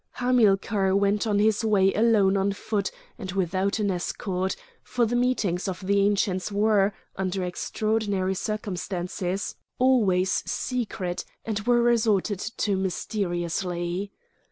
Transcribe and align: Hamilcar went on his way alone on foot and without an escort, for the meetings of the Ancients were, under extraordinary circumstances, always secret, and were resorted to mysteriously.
Hamilcar 0.13 0.95
went 0.95 1.27
on 1.27 1.37
his 1.37 1.63
way 1.63 1.93
alone 1.93 2.35
on 2.35 2.53
foot 2.53 2.89
and 3.19 3.31
without 3.33 3.77
an 3.77 3.91
escort, 3.91 4.55
for 4.81 5.05
the 5.05 5.15
meetings 5.15 5.67
of 5.67 5.85
the 5.85 5.99
Ancients 6.03 6.51
were, 6.51 6.91
under 7.17 7.43
extraordinary 7.43 8.33
circumstances, 8.33 9.55
always 9.77 10.31
secret, 10.49 11.23
and 11.45 11.59
were 11.67 11.83
resorted 11.83 12.39
to 12.39 12.75
mysteriously. 12.77 14.11